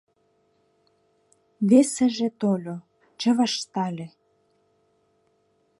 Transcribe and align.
Весыже 1.69 2.29
тольо— 2.39 2.75
чывыштале. 3.19 4.07